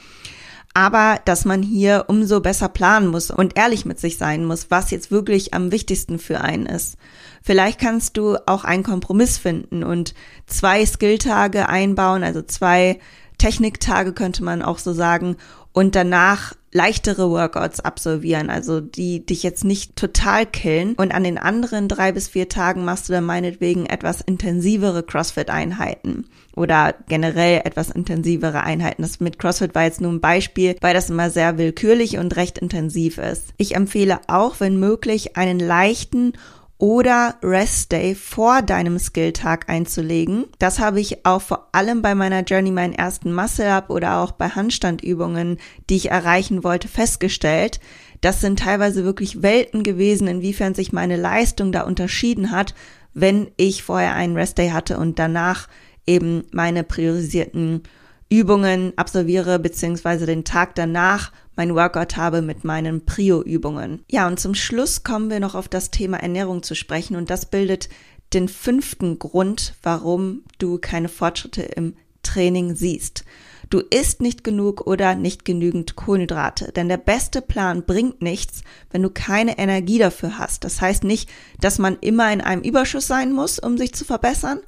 aber 0.75 1.21
dass 1.25 1.45
man 1.45 1.63
hier 1.63 2.05
umso 2.09 2.41
besser 2.41 2.69
planen 2.69 3.09
muss 3.09 3.31
und 3.31 3.57
ehrlich 3.59 3.85
mit 3.85 4.01
sich 4.01 4.17
sein 4.17 4.45
muss, 4.45 4.71
was 4.71 4.91
jetzt 4.91 5.11
wirklich 5.11 5.55
am 5.55 5.71
wichtigsten 5.71 6.19
für 6.19 6.41
einen 6.41 6.67
ist. 6.67 6.97
Vielleicht 7.43 7.81
kannst 7.81 8.17
du 8.17 8.37
auch 8.47 8.65
einen 8.65 8.83
Kompromiss 8.83 9.39
finden 9.39 9.85
und 9.85 10.15
zwei 10.47 10.87
Skilltage 10.87 11.69
einbauen, 11.69 12.23
also 12.23 12.43
zwei 12.43 12.99
Techniktage 13.43 14.13
könnte 14.13 14.45
man 14.45 14.63
auch 14.63 14.79
so 14.79 14.93
sagen, 14.93 15.37
und 15.73 15.97
danach 15.97 16.55
leichtere 16.71 17.29
Workouts 17.29 17.81
absolvieren, 17.81 18.51
also 18.51 18.81
die 18.81 19.27
dich 19.27 19.43
jetzt 19.43 19.65
nicht 19.65 19.97
total 19.97 20.47
killen. 20.47 20.95
Und 20.95 21.13
an 21.13 21.25
den 21.25 21.39
anderen 21.39 21.89
drei 21.89 22.13
bis 22.13 22.29
vier 22.29 22.49
Tagen 22.49 22.85
machst 22.85 23.09
du 23.09 23.13
dann 23.13 23.25
meinetwegen 23.25 23.87
etwas 23.87 24.21
intensivere 24.21 25.03
CrossFit-Einheiten 25.03 26.27
oder 26.55 26.95
generell 27.09 27.63
etwas 27.65 27.91
intensivere 27.91 28.63
Einheiten. 28.63 29.03
Das 29.03 29.19
mit 29.19 29.41
CrossFit 29.41 29.75
war 29.75 29.85
jetzt 29.85 30.01
nur 30.01 30.13
ein 30.13 30.21
Beispiel, 30.21 30.77
weil 30.81 30.95
das 30.95 31.11
immer 31.11 31.31
sehr 31.31 31.59
willkürlich 31.59 32.19
und 32.19 32.37
recht 32.37 32.59
intensiv 32.59 33.19
ist. 33.19 33.55
Ich 33.57 33.75
empfehle 33.75 34.21
auch, 34.29 34.61
wenn 34.61 34.79
möglich, 34.79 35.37
einen 35.37 35.59
leichten 35.59 36.35
oder 36.83 37.37
Rest 37.45 37.93
Day 37.93 38.17
vor 38.17 38.61
deinem 38.61 38.99
Skill-Tag 38.99 39.71
einzulegen. 39.71 40.47
Das 40.59 40.81
habe 40.81 41.01
ich 41.01 41.25
auch 41.25 41.41
vor 41.41 41.69
allem 41.71 42.03
bei 42.03 42.17
meiner 42.17 42.43
Journey, 42.43 42.73
meinen 42.73 42.93
ersten 42.93 43.33
Muscle-Up 43.33 43.89
oder 43.89 44.19
auch 44.19 44.33
bei 44.33 44.49
Handstandübungen, 44.49 45.59
die 45.89 45.95
ich 45.95 46.11
erreichen 46.11 46.65
wollte, 46.65 46.89
festgestellt. 46.89 47.79
Das 48.21 48.41
sind 48.41 48.59
teilweise 48.59 49.05
wirklich 49.05 49.43
Welten 49.43 49.85
gewesen, 49.85 50.27
inwiefern 50.27 50.75
sich 50.75 50.93
meine 50.93 51.17
Leistung 51.17 51.71
da 51.71 51.83
unterschieden 51.83 52.51
hat, 52.51 52.75
wenn 53.15 53.53
ich 53.57 53.85
vorher 53.85 54.15
einen 54.15 54.37
Rest 54.37 54.59
Day 54.59 54.71
hatte 54.71 54.99
und 54.99 55.21
danach 55.21 55.69
eben 56.05 56.43
meine 56.51 56.83
priorisierten 56.83 57.85
Übungen 58.33 58.95
absolviere, 58.97 59.59
beziehungsweise 59.59 60.25
den 60.25 60.43
Tag 60.43 60.75
danach 60.75 61.33
mein 61.55 61.75
Workout 61.75 62.17
habe 62.17 62.41
mit 62.41 62.65
meinen 62.65 63.05
Prio-Übungen. 63.05 64.03
Ja, 64.11 64.27
und 64.27 64.41
zum 64.41 64.55
Schluss 64.55 65.05
kommen 65.05 65.29
wir 65.29 65.39
noch 65.39 65.55
auf 65.55 65.69
das 65.69 65.91
Thema 65.91 66.17
Ernährung 66.17 66.63
zu 66.63 66.75
sprechen 66.75 67.17
und 67.17 67.29
das 67.29 67.45
bildet 67.45 67.91
den 68.33 68.49
fünften 68.49 69.19
Grund, 69.19 69.75
warum 69.83 70.45
du 70.57 70.79
keine 70.79 71.11
Fortschritte 71.11 71.61
im 71.61 71.95
Training 72.23 72.75
siehst. 72.75 73.27
Du 73.69 73.81
isst 73.81 74.23
nicht 74.23 74.45
genug 74.45 74.87
oder 74.87 75.15
nicht 75.15 75.45
genügend 75.45 75.95
Kohlenhydrate, 75.97 76.73
denn 76.73 76.89
der 76.89 76.97
beste 76.97 77.43
Plan 77.43 77.85
bringt 77.85 78.23
nichts, 78.23 78.63
wenn 78.91 79.03
du 79.03 79.11
keine 79.11 79.59
Energie 79.59 79.99
dafür 79.99 80.39
hast. 80.39 80.65
Das 80.65 80.81
heißt 80.81 81.05
nicht, 81.05 81.29
dass 81.61 81.79
man 81.79 81.99
immer 82.01 82.33
in 82.33 82.41
einem 82.41 82.63
Überschuss 82.63 83.07
sein 83.07 83.31
muss, 83.33 83.59
um 83.59 83.77
sich 83.77 83.93
zu 83.93 84.07
verbessern, 84.07 84.61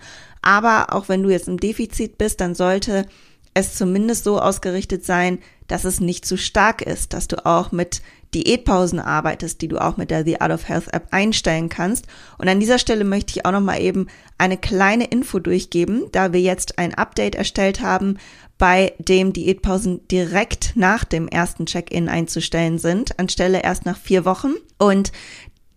aber 0.42 0.92
auch 0.92 1.08
wenn 1.08 1.22
du 1.22 1.30
jetzt 1.30 1.48
im 1.48 1.58
Defizit 1.58 2.18
bist, 2.18 2.42
dann 2.42 2.54
sollte 2.54 3.06
es 3.54 3.74
zumindest 3.74 4.24
so 4.24 4.40
ausgerichtet 4.40 5.04
sein, 5.04 5.38
dass 5.68 5.84
es 5.84 6.00
nicht 6.00 6.26
zu 6.26 6.36
stark 6.36 6.82
ist, 6.82 7.12
dass 7.12 7.28
du 7.28 7.46
auch 7.46 7.72
mit 7.72 8.02
Diätpausen 8.34 8.98
arbeitest, 8.98 9.62
die 9.62 9.68
du 9.68 9.78
auch 9.78 9.96
mit 9.96 10.10
der 10.10 10.24
The 10.24 10.40
Art 10.40 10.50
of 10.50 10.68
Health 10.68 10.92
App 10.92 11.06
einstellen 11.12 11.68
kannst. 11.68 12.06
Und 12.36 12.48
an 12.48 12.58
dieser 12.58 12.78
Stelle 12.78 13.04
möchte 13.04 13.30
ich 13.30 13.46
auch 13.46 13.52
noch 13.52 13.60
mal 13.60 13.80
eben 13.80 14.08
eine 14.38 14.56
kleine 14.56 15.04
Info 15.04 15.38
durchgeben, 15.38 16.06
da 16.10 16.32
wir 16.32 16.40
jetzt 16.40 16.78
ein 16.78 16.94
Update 16.94 17.36
erstellt 17.36 17.80
haben, 17.80 18.18
bei 18.58 18.92
dem 18.98 19.32
Diätpausen 19.32 20.06
direkt 20.08 20.72
nach 20.74 21.04
dem 21.04 21.28
ersten 21.28 21.66
Check-in 21.66 22.08
einzustellen 22.08 22.78
sind, 22.78 23.18
anstelle 23.18 23.62
erst 23.62 23.86
nach 23.86 23.98
vier 23.98 24.24
Wochen. 24.24 24.54
Und 24.78 25.12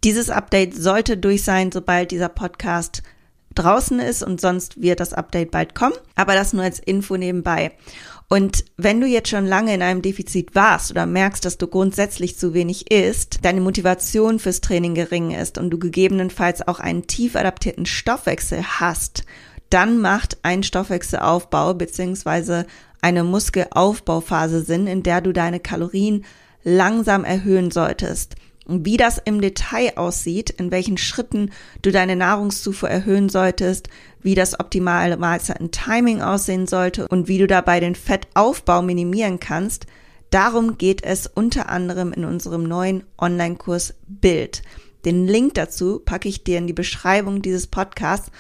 dieses 0.04 0.30
Update 0.30 0.76
sollte 0.76 1.18
durch 1.18 1.44
sein, 1.44 1.72
sobald 1.72 2.12
dieser 2.12 2.30
Podcast 2.30 3.04
draußen 3.58 4.00
ist 4.00 4.24
und 4.24 4.40
sonst 4.42 4.82
wird 4.82 5.00
das 5.00 5.14
Update 5.14 5.52
bald 5.52 5.76
kommen. 5.76 5.96
Aber 6.16 6.34
das 6.34 6.54
nur 6.54 6.64
als 6.64 6.80
Info 6.80 7.18
nebenbei. 7.18 7.72
Und 8.30 8.66
wenn 8.76 9.00
du 9.00 9.08
jetzt 9.08 9.30
schon 9.30 9.46
lange 9.46 9.74
in 9.74 9.82
einem 9.82 10.02
Defizit 10.02 10.54
warst 10.54 10.92
oder 10.92 11.06
merkst, 11.06 11.46
dass 11.46 11.58
du 11.58 11.68
grundsätzlich 11.68 12.38
zu 12.38 12.54
wenig 12.54 12.92
isst, 12.92 13.40
deine 13.44 13.62
Motivation 13.62 14.40
fürs 14.40 14.60
Training 14.60 14.96
gering 14.96 15.32
ist 15.32 15.58
und 15.58 15.70
du 15.70 15.80
gegebenenfalls 15.80 16.68
auch 16.68 16.80
einen 16.80 17.08
tief 17.08 17.36
adaptierten 17.38 17.86
Stoffwechsel 17.86 18.64
hast, 18.64 19.24
dann 19.70 20.00
macht 20.00 20.38
ein 20.44 20.64
Stoffwechselaufbau 20.64 21.74
beziehungsweise 21.74 22.66
eine 23.02 23.24
Muskelaufbauphase 23.24 24.62
Sinn, 24.62 24.88
in 24.88 25.04
der 25.04 25.22
du 25.22 25.32
deine 25.32 25.60
Kalorien 25.60 26.26
langsam 26.64 27.24
erhöhen 27.24 27.72
solltest 27.72 28.36
wie 28.68 28.98
das 28.98 29.18
im 29.24 29.42
Detail 29.42 29.94
aussieht, 29.96 30.50
in 30.50 30.72
welchen 30.72 30.98
Schritten 30.98 31.52
du 31.82 31.92
deine 31.92 32.16
Nahrungszufuhr 32.16 32.90
erhöhen 32.90 33.30
solltest, 33.30 33.90
wie 34.22 34.36
das 34.36 34.60
optimale 34.60 35.18
Mahlzeiten-Timing 35.18 36.22
aussehen 36.22 36.68
sollte 36.68 37.08
und 37.08 37.28
wie 37.28 37.38
du 37.38 37.48
dabei 37.48 37.80
den 37.80 37.96
Fettaufbau 37.96 38.82
minimieren 38.82 39.40
kannst, 39.40 39.86
darum 40.30 40.78
geht 40.78 41.04
es 41.04 41.28
unter 41.28 41.70
anderem 41.70 42.12
in 42.12 42.26
unserem 42.26 42.64
neuen 42.64 43.04
Online-Kurs 43.18 43.96
Bild. 44.08 44.62
Den 45.06 45.28
Link 45.28 45.54
dazu 45.54 46.00
packe 46.00 46.28
ich 46.28 46.44
dir 46.44 46.58
in 46.58 46.68
die 46.68 46.74
Beschreibung 46.74 47.42
dieses 47.42 47.68
Podcasts 47.68 48.32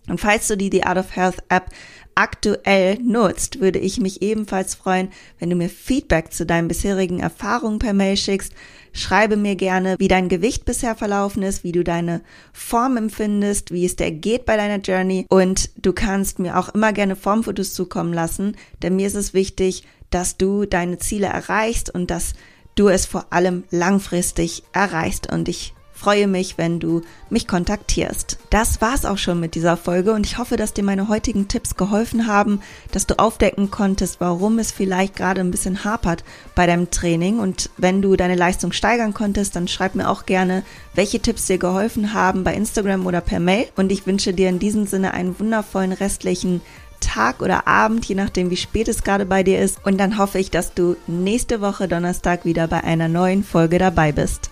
Und 0.09 0.21
falls 0.21 0.49
du 0.49 0.57
die 0.57 0.71
The 0.73 0.85
Art 0.85 0.99
of 0.99 1.15
Health 1.15 1.43
App 1.49 1.71
aktuell 2.15 2.99
nutzt, 3.01 3.61
würde 3.61 3.79
ich 3.79 4.01
mich 4.01 4.23
ebenfalls 4.23 4.75
freuen, 4.75 5.11
wenn 5.39 5.51
du 5.51 5.57
mir 5.57 5.69
Feedback 5.69 6.33
zu 6.33 6.47
deinen 6.47 6.67
bisherigen 6.67 7.21
Erfahrungen 7.21 7.79
per 7.79 7.93
Mail 7.93 8.17
schickst. 8.17 8.53
Schreibe 8.93 9.37
mir 9.37 9.55
gerne, 9.55 9.97
wie 9.99 10.09
dein 10.09 10.29
Gewicht 10.29 10.65
bisher 10.65 10.97
verlaufen 10.97 11.43
ist, 11.43 11.63
wie 11.63 11.73
du 11.73 11.85
deine 11.85 12.23
Form 12.53 12.97
empfindest, 12.97 13.71
wie 13.71 13.85
es 13.85 13.97
dir 13.97 14.11
geht 14.11 14.47
bei 14.47 14.57
deiner 14.57 14.83
Journey. 14.83 15.27
Und 15.29 15.71
du 15.77 15.93
kannst 15.93 16.39
mir 16.39 16.59
auch 16.59 16.71
immer 16.71 16.93
gerne 16.93 17.15
Formfotos 17.15 17.75
zukommen 17.75 18.13
lassen, 18.13 18.57
denn 18.83 18.97
mir 18.97 19.07
ist 19.07 19.15
es 19.15 19.35
wichtig, 19.35 19.85
dass 20.11 20.39
du 20.39 20.65
deine 20.65 20.99
Ziele 20.99 21.27
erreichst 21.27 21.95
und 21.95 22.11
dass 22.11 22.33
du 22.79 22.89
es 22.89 23.07
vor 23.07 23.27
allem 23.31 23.65
langfristig 23.71 24.63
erreichst. 24.73 25.33
Und 25.33 25.49
ich 25.49 25.75
freue 25.99 26.29
mich, 26.29 26.59
wenn 26.59 26.79
du 26.79 27.03
mich 27.29 27.49
kontaktierst. 27.49 28.39
Das 28.51 28.81
war's 28.81 29.05
auch 29.05 29.19
schon 29.19 29.41
mit 29.41 29.57
dieser 29.57 29.77
Folge. 29.77 30.13
Und 30.13 30.25
ich 30.27 30.39
hoffe, 30.39 30.57
dass 30.57 30.73
dir 30.73 30.85
meine 30.85 31.09
heutigen 31.09 31.49
Tipps 31.49 31.75
geholfen 31.75 32.29
haben, 32.29 32.61
dass 32.93 33.07
du 33.07 33.19
aufdecken 33.19 33.73
konntest, 33.73 34.21
warum 34.21 34.61
es 34.61 34.71
vielleicht 34.71 35.17
gerade 35.17 35.41
ein 35.41 35.51
bisschen 35.51 35.83
hapert 35.83 36.23
bei 36.55 36.67
deinem 36.67 36.91
Training. 36.91 37.41
Und 37.41 37.71
wenn 37.77 38.01
du 38.01 38.15
deine 38.15 38.37
Leistung 38.37 38.71
steigern 38.71 39.13
konntest, 39.13 39.57
dann 39.57 39.67
schreib 39.67 39.97
mir 39.97 40.09
auch 40.09 40.25
gerne, 40.25 40.63
welche 40.95 41.21
Tipps 41.21 41.47
dir 41.47 41.59
geholfen 41.59 42.15
haben 42.15 42.45
bei 42.45 42.55
Instagram 42.55 43.05
oder 43.07 43.21
per 43.21 43.41
Mail. 43.41 43.67
Und 43.75 43.91
ich 43.91 44.07
wünsche 44.07 44.33
dir 44.33 44.49
in 44.49 44.61
diesem 44.61 44.87
Sinne 44.87 45.15
einen 45.15 45.39
wundervollen 45.41 45.93
restlichen 45.93 46.61
Tag 47.01 47.43
oder 47.43 47.67
Abend, 47.67 48.05
je 48.05 48.15
nachdem, 48.15 48.51
wie 48.51 48.57
spät 48.57 48.89
es 48.89 49.03
gerade 49.03 49.27
bei 49.27 49.43
dir 49.43 49.61
ist. 49.61 49.79
Und 49.85 49.99
dann 49.99 50.19
hoffe 50.19 50.39
ich, 50.39 50.51
dass 50.51 50.75
du 50.75 50.97
nächste 51.07 51.61
Woche 51.61 51.89
Donnerstag 51.89 52.45
wieder 52.45 52.69
bei 52.69 52.85
einer 52.85 53.09
neuen 53.09 53.45
Folge 53.45 53.79
dabei 53.79 54.13
bist. 54.13 54.51